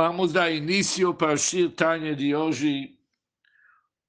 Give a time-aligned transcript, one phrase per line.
[0.00, 2.96] Vamos dar início para o Shir Tanya de hoje,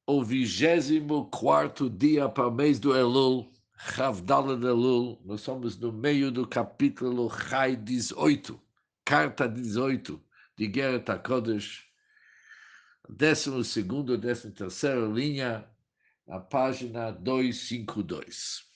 [0.06, 3.52] o 24 dia para o mês do Elul,
[3.98, 5.20] Havdalah de Elul.
[5.26, 8.62] Nós somos no meio do capítulo Chai 18,
[9.04, 10.22] carta 18
[10.56, 11.88] de Geret HaKodesh,
[13.10, 14.54] 12 e 13
[15.12, 15.68] linha,
[16.28, 18.69] na página 252.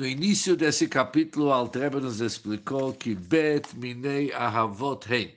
[0.00, 5.34] No início desse capítulo, Altreba nos explicou que Bet Minei Ahavot Hein,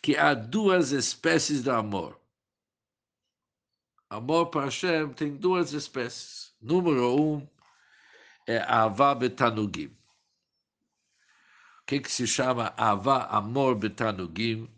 [0.00, 2.16] que há duas espécies de amor.
[4.08, 6.54] Amor para Hashem tem duas espécies.
[6.62, 7.48] Número um
[8.46, 9.86] é Avá Betanugim.
[11.80, 14.70] O que, que se chama Avá, amor Betanugim?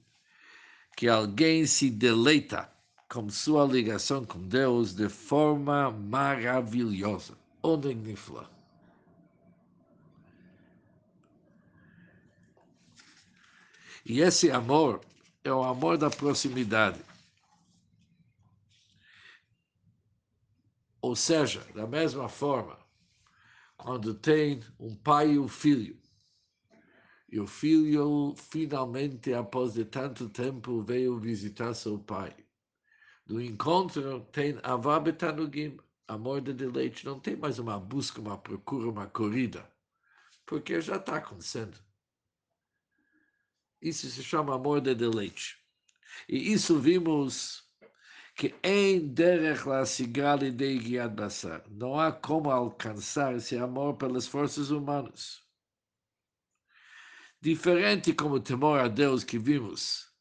[0.97, 2.73] Que alguém se deleita
[3.11, 7.37] com sua ligação com Deus de forma maravilhosa.
[7.63, 8.56] Onde nifla.
[14.09, 15.01] E esse amor
[15.43, 17.01] é o amor da proximidade.
[21.01, 22.79] Ou seja, da mesma forma,
[23.77, 26.01] quando tem um pai e um filho,
[27.29, 32.33] e o filho finalmente, após de tanto tempo, veio visitar seu pai.
[33.29, 37.05] No encontro tem avabetanugim, amor de deleite.
[37.05, 39.69] Não tem mais uma busca, uma procura, uma corrida,
[40.47, 41.86] porque já está acontecendo.
[43.82, 45.58] Isso se chama amor de deleite.
[46.28, 47.64] E isso vimos
[48.36, 51.64] que em derech la sigali de guiad basar.
[51.70, 55.42] Não há como alcançar esse amor pelas forças humanas.
[57.42, 60.12] Diferente como o temor a Deus que vimos,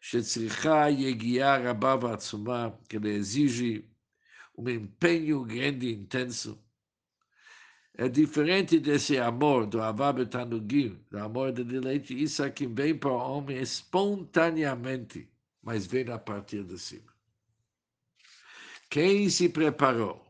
[0.00, 3.88] שצריכה יגיעה רבה ועצומה, que exige
[4.58, 6.62] um empenho grande e intenso,
[7.97, 13.09] é diferente desse amor do Avá Betanugim, do amor de deleite, isso aqui vem para
[13.09, 15.27] o homem espontaneamente,
[15.63, 17.11] mas vem a partir de cima.
[18.87, 20.27] Quem se preparou?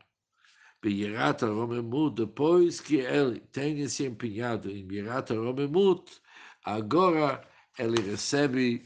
[0.81, 6.21] Beirata Romemut, depois que ele tenha se empenhado em Beirata Romemut,
[6.63, 7.45] agora
[7.77, 8.81] ele recebe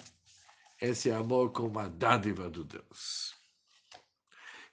[0.81, 3.35] esse amor como uma dádiva do Deus.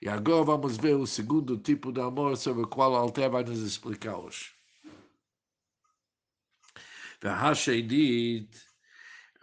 [0.00, 3.44] E agora vamos ver o segundo tipo de amor sobre o qual o Alter vai
[3.44, 4.52] nos explicar hoje.
[7.22, 8.66] והשנית,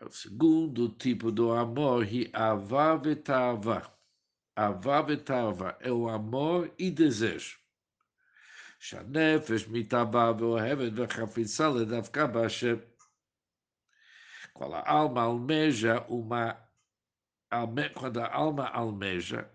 [0.01, 3.91] o segundo tipo do amor é avá vetava.
[4.55, 7.61] Avá vetava é o amor e desejo.
[8.79, 12.75] שהנפש מתאווה ואוהבת וחפיצה לדווקא בהשם.
[14.53, 16.57] Quando a alma almeja uma...
[17.93, 19.49] Quando a alma almeja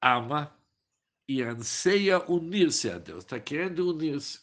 [0.00, 0.54] ama
[1.28, 4.40] e anseia unir-se a Deus, está querendo unir-se.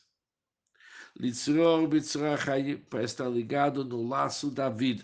[1.20, 1.90] Litzror
[2.90, 5.04] para estar ligado no laço da vida.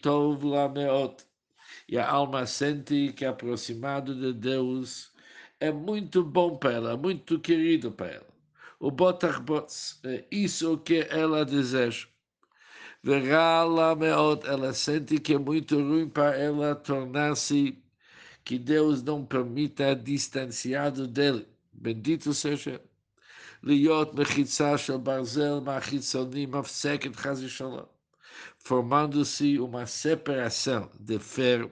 [0.00, 1.24] Tov lameot.
[1.88, 5.12] E a alma sente que aproximado de Deus
[5.58, 8.32] é muito bom para ela, muito querido para ela.
[8.78, 12.06] O botach bots, é isso que ela deseja.
[13.02, 13.64] Verá
[13.96, 17.82] meot, ela sente que é muito ruim para ela tornar-se
[18.43, 21.47] que Deus não permita distanciado dele.
[21.73, 22.81] Bendito seja.
[23.63, 27.85] להיות מחיצה של ברזל מהחיצונים מפסקת חס ושלום,
[28.59, 31.71] formando-se uma separação de ferro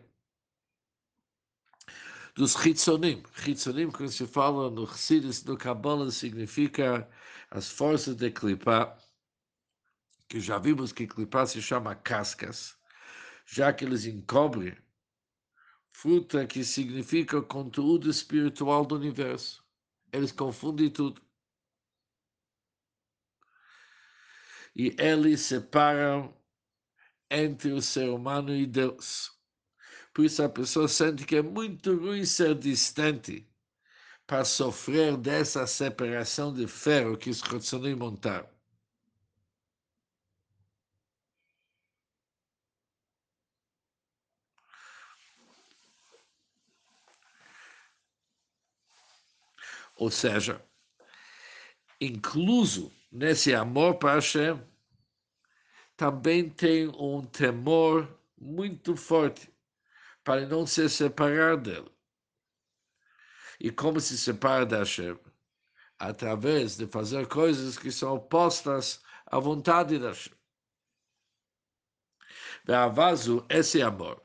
[2.36, 3.24] dos chitzonim.
[3.44, 7.08] Chitzonim, quando se fala no Chassidus, no Kabbalah, significa
[7.52, 8.97] as forças de clipar,
[10.28, 12.78] que já vimos que clipar se chama cascas,
[13.46, 14.75] já que eles encobrem
[16.00, 19.62] fruta que significa o conteúdo espiritual do universo.
[20.11, 21.21] Eles confundem tudo.
[24.75, 26.34] E eles separam
[27.31, 29.31] entre o ser humano e Deus.
[30.15, 33.47] Por isso a pessoa sente que é muito ruim ser distante
[34.27, 38.49] para sofrer dessa separação de ferro que os Rotzonim montaram.
[50.00, 50.64] Ou seja,
[52.00, 54.58] incluso nesse amor para Hashem,
[55.94, 59.52] também tem um temor muito forte
[60.25, 61.93] para não se separar dele.
[63.61, 65.19] E como se separa da Hashem?
[65.99, 70.32] Através de fazer coisas que são opostas à vontade da Hashem.
[72.64, 74.23] Ve'avazu, esse amor.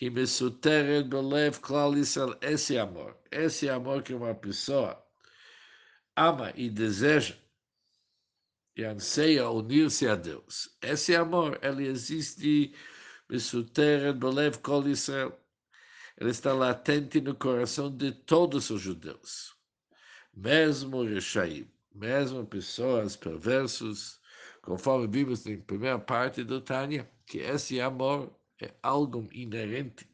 [0.00, 3.16] E mesuteret belev klal Israel, esse amor.
[3.30, 5.02] Esse amor que uma pessoa
[6.16, 7.36] ama e deseja
[8.76, 10.68] e anseia unir-se a Deus.
[10.82, 12.74] Esse amor, ele existe
[13.28, 15.38] Mesuteret Belev Kol Israel.
[16.20, 19.54] Ele está latente no coração de todos os judeus.
[20.36, 24.20] Mesmo Rechaim, mesmo pessoas perversos,
[24.62, 30.08] conforme vimos na primeira parte do Tânia, que esse amor é algo inerente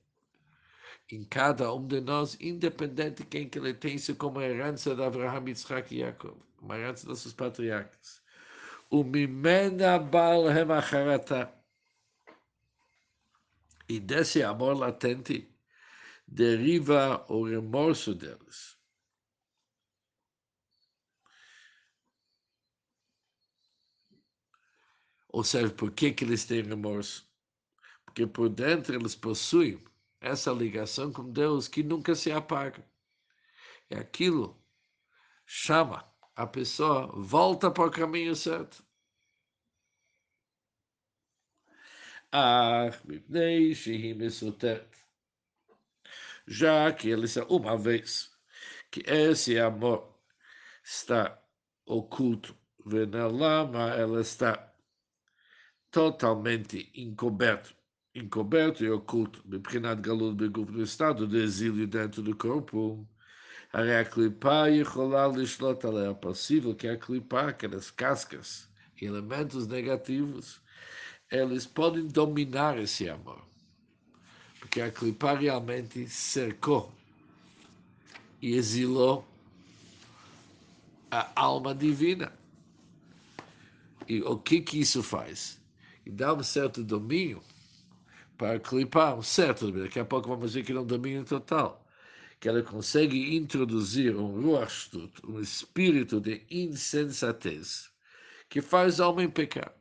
[1.11, 5.02] em cada um de nós, independente de quem que ele tem isso como herança de
[5.02, 8.23] Abraham, Yitzhak e Jacob, uma herança dos seus patriarcas.
[8.91, 11.52] O Mimena Baal Hemacharata.
[13.88, 15.52] E desse amor latente
[16.26, 18.79] deriva o remorso deles.
[25.32, 27.30] Ou seja, por que, que eles têm remorso?
[28.21, 29.83] Porque por dentro eles possuem
[30.21, 32.85] essa ligação com Deus que nunca se apaga.
[33.91, 34.63] E aquilo
[35.47, 36.07] chama
[36.37, 38.85] a pessoa, volta para o caminho certo.
[42.31, 42.91] Ah,
[46.47, 48.31] já que ele uma vez
[48.91, 50.15] que esse amor
[50.85, 51.43] está
[51.87, 52.55] oculto,
[53.29, 54.75] lama ela está
[55.91, 57.80] totalmente encoberto,
[58.16, 63.06] encoberto e oculto, מבחינת גלות בגוף no estado de exílio dentro do corpo,
[63.74, 68.70] הרי הקליפה יכולה לשלוט עליה, possível que a clipa, aquelas cascas,
[69.02, 70.62] elementos negativos,
[71.30, 73.42] eles podem dominar esse amor.
[74.62, 76.90] Porque a clipa realmente cercou
[78.42, 79.28] e exilou
[81.12, 82.32] a alma divina.
[84.08, 85.60] E o que que isso faz?
[86.06, 87.42] E dá um certo domínio
[88.41, 89.71] para clipar, um certo.
[89.71, 91.87] Daqui a pouco vamos ver que não é domínio total.
[92.41, 94.91] Que ela consegue introduzir um ruach
[95.29, 97.91] um espírito de insensatez,
[98.49, 99.75] que faz o homem pecar.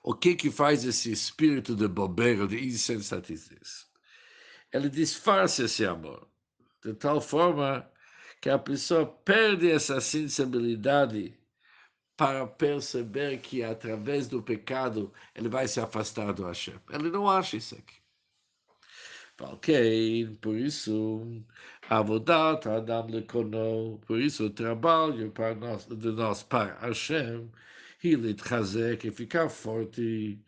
[0.00, 3.50] O que que faz esse espírito de bobeira, de insensatez?
[4.72, 6.28] Ele disfarça esse amor,
[6.84, 7.90] de tal forma
[8.40, 11.36] que a pessoa perde essa sensibilidade
[12.22, 16.78] para perceber que através do pecado ele vai se afastar do Hashem.
[16.92, 17.96] Ele não acha isso aqui.
[19.40, 21.42] Ok, por isso,
[21.90, 27.50] Avodat Adam Lekono, por isso o trabalho para nós, de nós para Hashem,
[28.04, 28.36] ele
[29.00, 30.38] que ficar forte,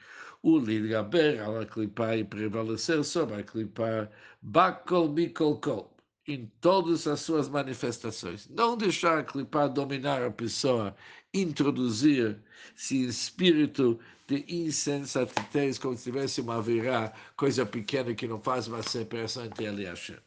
[0.42, 4.08] o Lidgaber, a clipar e prevalecer sobre a clipar,
[4.40, 5.94] Bakol Mikol Kol
[6.26, 8.48] em todas as suas manifestações.
[8.48, 10.94] Não deixar a clipar dominar a pessoa,
[11.33, 12.41] introduzir
[12.75, 18.83] esse espírito de insensatez, como se tivesse uma virá, coisa pequena que não faz uma
[18.83, 20.17] separação entre ele e Hashem.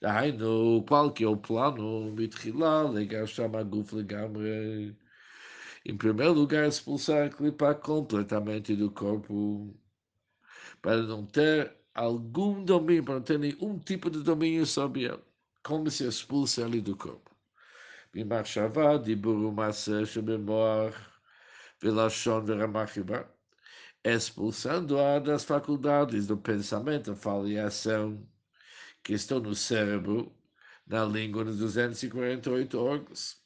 [0.00, 2.12] דהיינו, qual que é o plano?
[2.14, 4.92] מתחילה לגרשם הגוף לגמרי.
[5.86, 9.74] Em primeiro lugar, expulsar a clipa completamente do corpo,
[10.82, 15.22] para não ter algum domínio, para não ter nenhum tipo de domínio sobre ele.
[15.64, 17.30] Como se expulsa ele do corpo.
[18.14, 20.94] ממחשבה, דיבור ומעשה שבמוח
[21.82, 23.20] ולשון ורמה חיבה,
[24.06, 28.26] expulsando-a das faculdades do pensamento, fala e ação,
[29.02, 30.32] que estão no cérebro,
[30.86, 33.36] na língua dos 248 órgãos.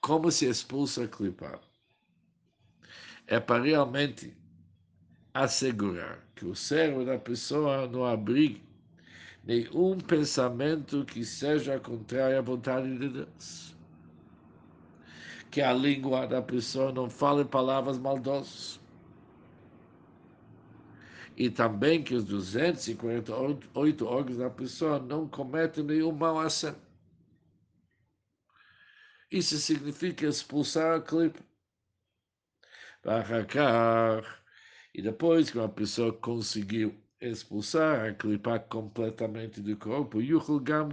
[0.00, 1.60] Como se expulsa a clipa?
[3.26, 4.36] É para realmente
[5.32, 8.62] assegurar que o cérebro da pessoa não abrigue
[9.49, 13.75] nenhum pensamento que seja contrário à vontade de Deus.
[15.49, 18.79] Que a língua da pessoa não fale palavras maldosas.
[21.35, 26.75] E também que os 248 órgãos da pessoa não cometem nenhum mau ação.
[29.31, 31.39] Isso significa expulsar a clipe.
[34.93, 40.19] E depois que uma pessoa conseguiu expulsar a clipa completamente do corpo,
[40.61, 40.89] Gam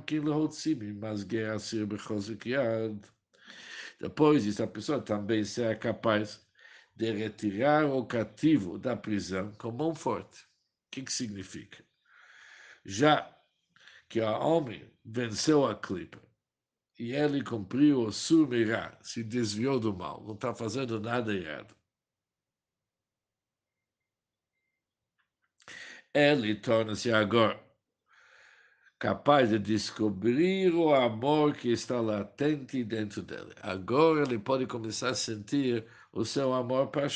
[4.00, 6.46] Depois, essa pessoa também será capaz
[6.94, 10.42] de retirar o cativo da prisão com mão forte.
[10.42, 11.84] O que, que significa?
[12.84, 13.34] Já
[14.08, 16.20] que o homem venceu a clipa
[16.98, 21.74] e ele cumpriu o surmirá, se desviou do mal, não está fazendo nada errado.
[26.16, 27.64] Ele torna-se agora
[28.98, 33.54] capaz de descobrir o amor que está latente dentro dele.
[33.62, 37.08] Agora ele pode começar a sentir o seu amor para.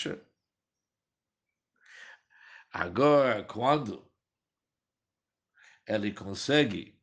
[2.72, 4.10] Agora, quando
[5.86, 7.00] ele consegue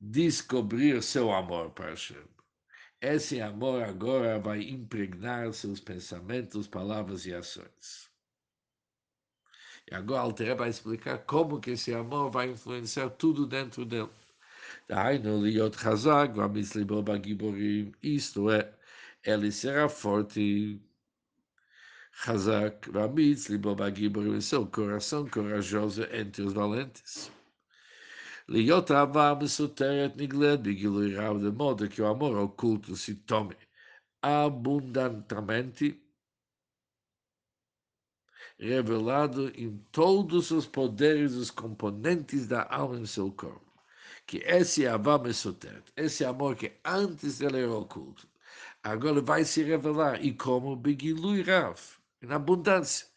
[0.00, 2.26] descobrir seu amor para Hashem.
[3.00, 8.11] Esse amor agora vai impregnar seus pensamentos, palavras e ações.
[9.91, 14.09] E agora Alter vai explicar como que esse amor vai influenciar tudo dentro dele.
[14.89, 18.67] דהיינו להיות חזק ואמיץ ליבו בגיבורים, isto é,
[19.25, 20.77] ele será forte,
[22.21, 27.29] חזק ואמיץ ליבו בגיבורים, seu coração corajoso entre os valentes.
[28.49, 33.55] להיות אהבה מסותרת נגלית בגילוי רב, de modo que o amor oculto se tome
[34.23, 36.00] abundantemente
[38.62, 43.60] revelado em todos os poderes os componentes da alma em seu corpo.
[44.26, 48.28] Que esse Avá Mesoteret, esse amor que antes ele era oculto,
[48.82, 50.24] agora vai se revelar.
[50.24, 51.76] E como Begilui Rav,
[52.22, 53.08] em abundância,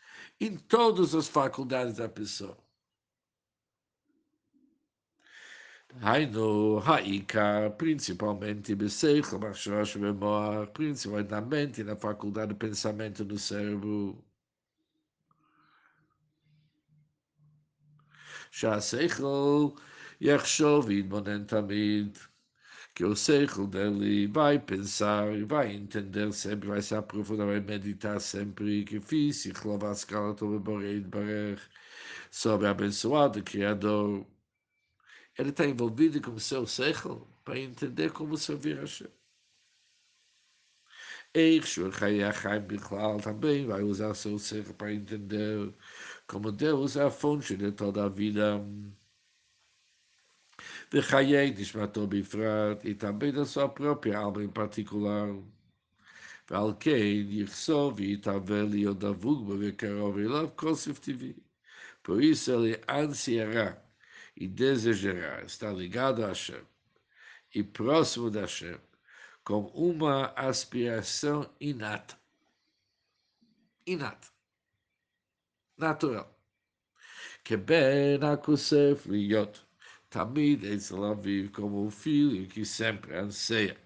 [0.42, 2.58] em todas as faculdades da pessoa.
[6.02, 14.22] Haino, Haika, principalmente Beseichel, Machrosh, Memoar, principalmente na faculdade de pensamento do cérebro.
[18.55, 19.69] שהשכל
[20.21, 22.19] יחשוב ויתבונן תמיד,
[22.95, 28.21] que o seichel dele vai pensar e vai entender sempre, vai se aprofundar, vai meditar
[28.21, 31.61] sempre que fiz, e louvar a escala toda Borei Barer,
[32.31, 34.27] sobre abençoado Criador.
[35.39, 39.09] Ele está envolvido com o seu seichel para entender como servir a Hashem.
[41.33, 45.73] Eichshur Chayachaim Bichlal também vai usar seu seichel para entender
[46.27, 48.61] como Deus é a fonte de toda a vida.
[50.91, 55.29] Vechayei Nishmato Bifrat, e também da sua própria alma em particular.
[56.51, 61.33] ועל כן יחשוב ויתהווה להיות דבוק בו וקרוב אליו כל ספטיבי.
[62.03, 63.77] Por isso ele ansiará
[64.37, 66.65] e desejará estar ligado a Hashem
[67.55, 68.79] e próximo de Hashem
[69.45, 72.19] com uma aspiração inata.
[73.87, 74.34] Inata
[75.78, 76.28] natural.
[77.44, 79.62] Que bem akusef liot.
[80.10, 83.78] Tamid Etzelav vive como um filho que sempre anseia.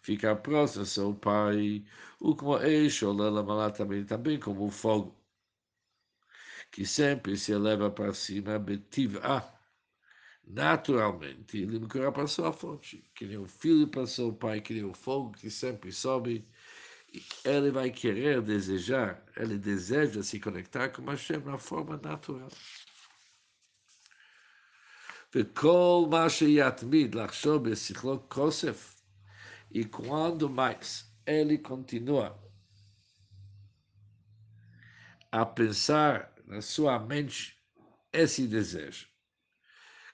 [0.00, 1.84] Ficar próximo ao seu pai,
[2.20, 2.58] o como
[3.08, 5.14] Olalamala também, também como o fogo,
[6.70, 9.54] que sempre se eleva para cima, betivá,
[10.46, 14.84] naturalmente, ele me para a fonte, que nem o filho para seu pai, que nem
[14.84, 16.46] o fogo que sempre sobe
[17.43, 22.51] ele vai querer, desejar, ele deseja se conectar com Hashem na forma natural.
[25.35, 28.99] וכל מה שיתמיד לחשוב בשכלו כוסף,
[29.71, 32.35] e quando mais ele continua
[35.31, 37.55] a pensar na sua mente
[38.11, 39.05] esse desejo,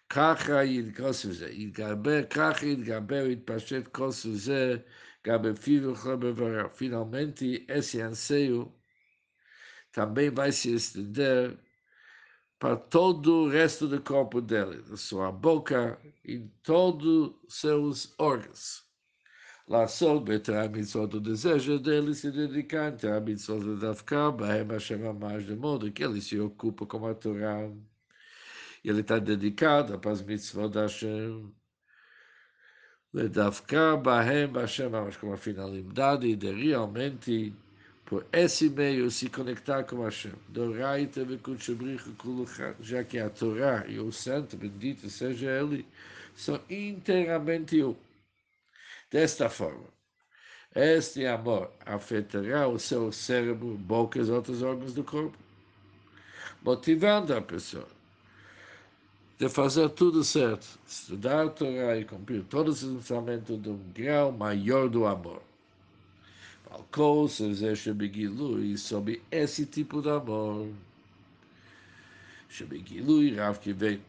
[0.09, 4.77] ככה יתגוסף זה, יתגבר, ככה יתגבר ויתפשט כוסף זה
[6.72, 8.74] Finalmente, esse anseio
[9.92, 11.58] também vai se estender
[12.58, 18.84] para todo o resto do corpo dele, da sua boca e todos seus órgãos.
[19.68, 25.12] Lá só betra mitzvot o desejo dele se dedicar a mitzvot de Dafka, Bahem Hashem
[25.14, 27.70] mais de modo que ele se ocupa com a Torá.
[28.84, 31.54] Ele está dedicado para as mitzvot da Hashem.
[33.12, 37.52] Ledavka Bahem Bashem Amash, com a finalidade de realmente,
[38.04, 40.32] por esse meio, se conectar com Hashem.
[40.48, 45.84] Doraita Vekutshabrichu Kuluchan, já que a Torá e o Santo, bendito seja Ele,
[46.36, 47.96] são inteiramente um.
[49.10, 49.88] Desta forma,
[50.72, 55.36] este amor afetará o seu cérebro, boca e outros órgãos do corpo,
[56.62, 57.88] motivando a pessoa
[59.40, 64.30] de fazer tudo certo, estudar a Torá e cumprir todos os ensinamentos de um grau
[64.30, 65.40] maior do amor.
[66.68, 70.68] Falcou, e sob esse tipo de amor,
[72.50, 74.02] Shebegilui Rav que vem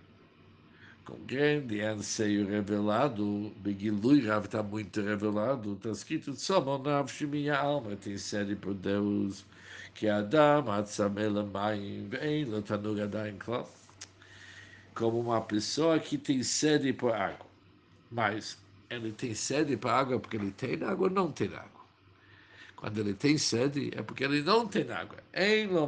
[1.05, 8.17] com grande anseio revelado, Begilui Rav está muito revelado, está escrito, Somonav minha alma tem
[8.17, 9.45] sede por Deus,
[9.95, 13.65] que Adam, Atzamela, Maim, vem, Lotanur Adain Klal
[14.93, 17.45] como uma pessoa que tem sede por água.
[18.11, 18.57] Mas
[18.89, 21.81] ele tem sede por água porque ele tem água ou não tem água.
[22.75, 25.17] Quando ele tem sede, é porque ele não tem água.
[25.33, 25.87] Ainda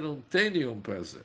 [0.00, 1.22] não tem nenhum prazer.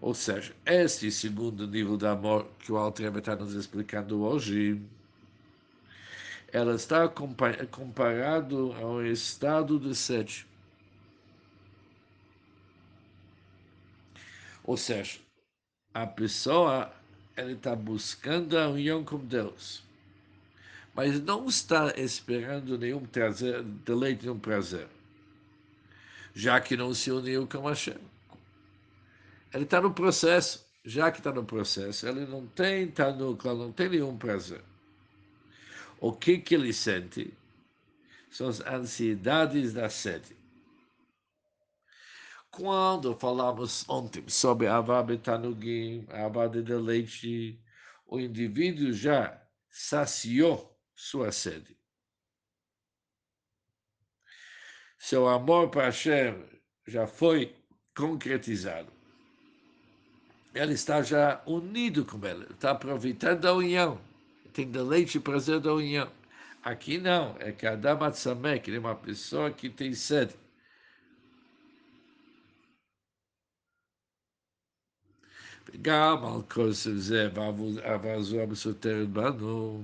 [0.00, 4.80] Ou seja, este segundo nível de amor que o Alter está nos explicando hoje,
[6.52, 10.46] ela está comparado ao estado de sede.
[14.64, 15.18] Ou seja,
[15.94, 16.92] a pessoa
[17.36, 19.82] ele está buscando a união com Deus,
[20.94, 24.88] mas não está esperando nenhum prazer, deleite, nenhum prazer,
[26.34, 27.98] já que não se uniu com Hashem.
[29.54, 33.88] Ele está no processo, já que está no processo, ele não tem tanuca, não tem
[33.88, 34.62] nenhum prazer.
[36.00, 37.32] O que, que ele sente
[38.30, 40.37] são as ansiedades da sede.
[42.58, 47.56] Quando falamos ontem sobre Avá a Avá de deleite,
[48.04, 51.78] o indivíduo já saciou sua sede.
[54.98, 56.34] Seu amor para Hashem
[56.84, 57.54] já foi
[57.96, 58.92] concretizado.
[60.52, 64.00] Ele está já unido com ele, está aproveitando a união,
[64.52, 66.10] tem deleite e prazer da união.
[66.64, 70.34] Aqui não, é que Adam Atzamek, é uma pessoa que tem sede.
[75.81, 79.83] גם על כוסף זה ועבזו המסותרת בנו,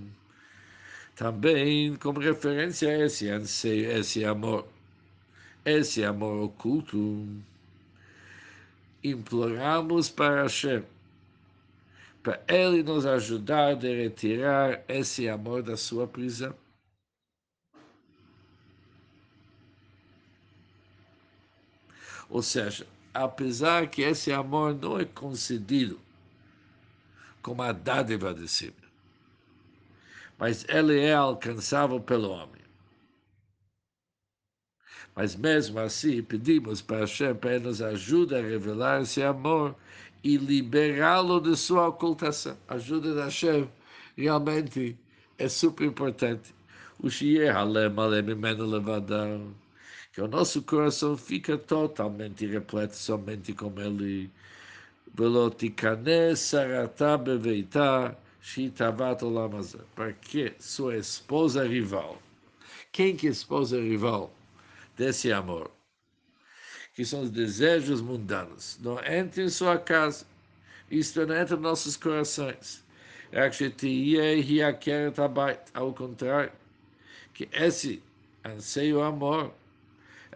[1.20, 4.66] também como referência a esse anseio, esse amor,
[5.66, 7.28] esse amor oculto,
[9.04, 10.82] imploramos para Hashem,
[12.24, 16.56] para Ele nos ajudar a retirar esse amor da sua prisão.
[22.30, 26.01] Ou seja, apesar que esse amor não é concedido
[27.41, 28.75] como a dádiva de cima,
[30.37, 32.63] mas ele é alcançável pelo homem.
[35.15, 39.77] Mas mesmo assim, pedimos para Hashem para nos ajude a revelar esse amor
[40.25, 42.57] e liberá-lo de sua ocultação.
[42.67, 43.71] A ajuda de Hashem
[44.17, 44.99] realmente
[45.39, 46.53] é super importante.
[46.99, 49.55] O Shier Halem Alem Imenu
[50.15, 54.31] que o nosso coração fica totalmente repleto somente com Ele.
[59.97, 62.23] Para que sua esposa rival,
[62.93, 64.33] quem que é esposa rival
[64.97, 65.69] desse amor?
[66.95, 68.79] Que são os desejos mundanos.
[68.81, 70.25] Não entre em sua casa.
[70.89, 72.85] Isto não entra em nossos corações.
[75.75, 76.53] Ao contrário,
[77.33, 78.01] que esse
[78.45, 79.53] anseio amor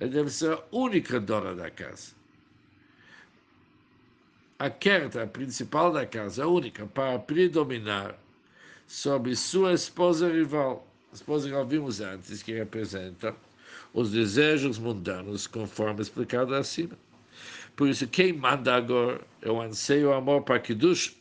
[0.06, 2.12] deve ser a única dona da casa.
[4.58, 8.18] A Kerta, a principal da casa, a única, para predominar
[8.86, 10.86] sobre sua esposa rival.
[11.12, 13.34] A esposa rival vimos antes, que representa
[13.92, 16.96] os desejos mundanos, conforme explicado acima.
[17.76, 21.16] Por isso, quem manda agora é o anseio o amor para Kiddush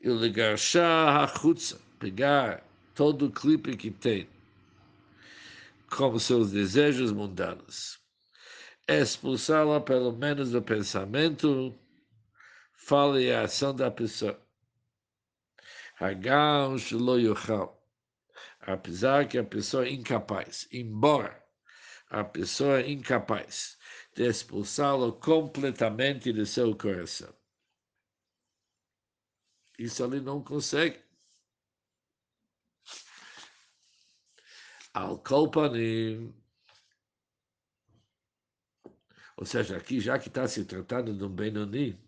[0.00, 0.56] e o ligar
[1.98, 4.26] pegar todo o clipe que tem
[5.96, 8.00] como seus desejos mundanos.
[8.88, 11.78] Expulsá-la pelo menos do pensamento,
[12.74, 14.40] fala e a ação da pessoa.
[16.00, 17.34] Hagam shelo.
[18.60, 21.42] Apesar que a pessoa é incapaz, embora
[22.08, 23.76] a pessoa é incapaz
[24.14, 27.34] de expulsá-lo completamente de seu coração.
[29.78, 31.02] Isso ele não consegue.
[34.94, 36.34] Al Kolpanim.
[39.36, 41.98] Ou seja, aqui, já que está se tratando de um Benoni,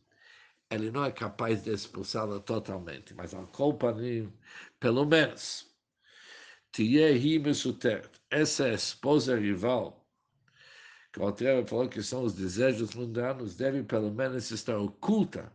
[0.70, 4.33] ele não é capaz de expulsá-la totalmente, mas Al Kolpanim,
[4.79, 5.75] pelo menos,
[6.73, 10.07] Tiehi Mesutert, essa esposa rival,
[11.12, 15.53] que o Altreva falou que são os desejos mundanos, deve pelo menos estar oculta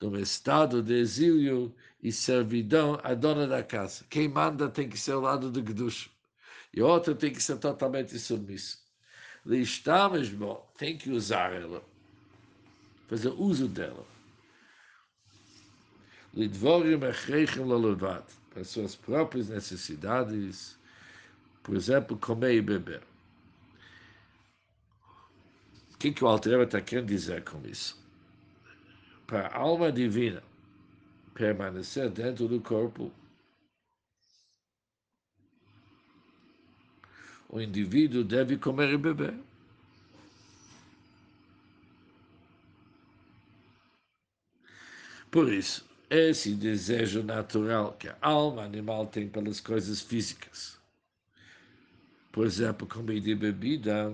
[0.00, 4.04] num estado de exílio e servidão à dona da casa.
[4.08, 6.11] Quem manda tem que ser o lado do Gdush
[6.74, 8.82] e outra tem que ser totalmente submisso.
[9.44, 11.84] Listamos, bom, tem que usar ela,
[13.08, 14.06] fazer uso dela.
[16.34, 20.78] Lidvorim echreichem lelevat, para suas próprias necessidades,
[21.62, 23.02] por exemplo, comer e beber.
[25.94, 28.00] O que, que o Altereba está querendo dizer com isso?
[29.26, 30.42] Para a alma divina
[31.34, 33.12] permanecer dentro do corpo,
[37.52, 39.34] o indivíduo deve comer e beber.
[45.30, 50.80] Por isso, esse desejo natural que a alma animal tem pelas coisas físicas,
[52.32, 54.12] por exemplo, comida e bebida,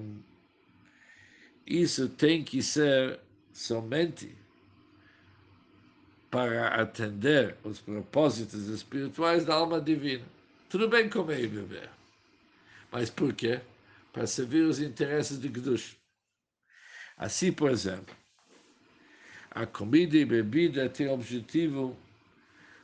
[1.65, 3.21] isso tem que ser
[3.53, 4.37] somente
[6.29, 10.25] para atender os propósitos espirituais da alma divina.
[10.69, 11.98] Tudo bem comer e beber.
[12.91, 13.61] Mas por quê?
[14.13, 15.97] Para servir os interesses de Gdush.
[17.17, 18.15] Assim, por exemplo,
[19.51, 21.97] a comida e bebida tem o objetivo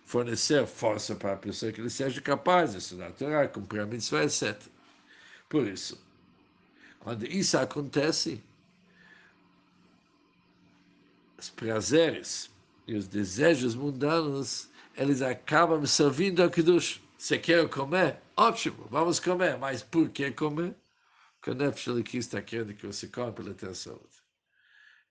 [0.04, 3.86] fornecer força para a pessoa que ele seja capaz de estudar a Torá, cumprir a
[3.86, 4.60] mitzvah, etc.
[5.48, 6.02] Por isso,
[7.00, 8.42] quando isso acontece,
[11.38, 12.50] os prazeres
[12.86, 17.00] e os desejos mundanos, eles acabam servindo ao Kiddush.
[17.16, 18.23] Você quer comer?
[18.36, 19.56] Ótimo, vamos comer.
[19.58, 20.74] Mas por que comer?
[21.34, 24.22] Porque o Nefesh querendo que você come pela tua saúde.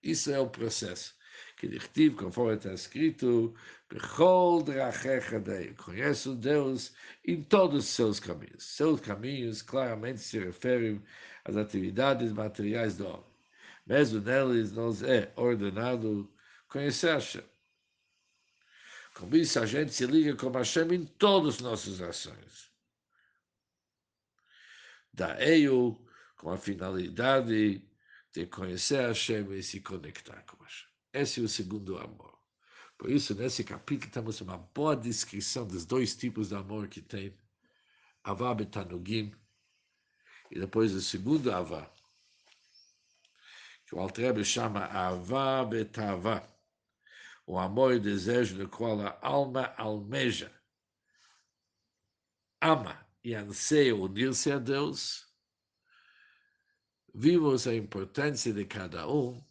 [0.02, 1.16] Isso é o processo.
[1.58, 3.56] Que Dichtiv, conforme está escrito,
[3.90, 5.74] Bechol drachecha dei.
[5.76, 6.92] Conhece o Deus
[7.26, 8.64] em todos os seus caminhos.
[8.64, 11.02] Seus caminhos claramente se referem
[11.46, 13.34] às atividades materiais do homem.
[13.88, 16.30] Mesmo neles nos é ordenado
[16.68, 17.44] conhecer Hashem.
[19.14, 22.73] Com isso, a gente se liga com Hashem em todas as nossas ações.
[25.14, 25.68] Daí,
[26.38, 27.88] com a finalidade
[28.34, 30.90] de conhecer Hashem e se conectar com Hashem.
[31.14, 32.38] Esse é o segundo amor.
[32.98, 37.38] Por isso, nesse capítulo, temos uma boa descrição dos dois tipos de amor que tem.
[38.24, 39.32] Avá betanugim
[40.50, 41.92] e depois o segundo Avá,
[43.86, 46.48] que o Altrebe chama Avá betavá
[47.46, 50.52] o amor e desejo no qual a alma almeja,
[52.62, 55.28] ama e anseia unir-se a Deus,
[57.14, 59.42] vimos a importância de cada um,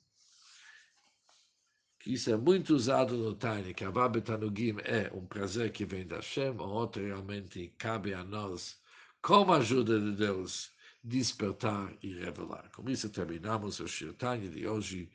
[2.04, 6.16] isso é muito usado no Tani, que a Vabetanugim é um prazer que vem da
[6.16, 8.80] Hashem, o outro realmente cabe a nós,
[9.22, 10.72] com a ajuda de Deus,
[11.04, 12.68] despertar e revelar.
[12.72, 15.10] Com isso terminamos o Shirtani de hoje,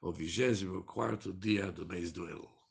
[0.00, 2.61] o 24 dia do mês do El.